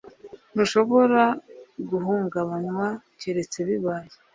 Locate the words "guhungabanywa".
1.89-2.87